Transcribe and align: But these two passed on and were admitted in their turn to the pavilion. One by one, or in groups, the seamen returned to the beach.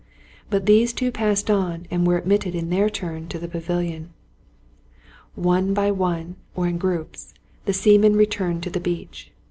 But 0.49 0.65
these 0.65 0.93
two 0.93 1.11
passed 1.11 1.51
on 1.51 1.85
and 1.91 2.07
were 2.07 2.17
admitted 2.17 2.55
in 2.55 2.71
their 2.71 2.89
turn 2.89 3.27
to 3.27 3.37
the 3.37 3.47
pavilion. 3.47 4.09
One 5.35 5.75
by 5.75 5.91
one, 5.91 6.37
or 6.55 6.65
in 6.65 6.79
groups, 6.79 7.35
the 7.65 7.73
seamen 7.73 8.15
returned 8.15 8.63
to 8.63 8.71
the 8.71 8.79
beach. 8.79 9.31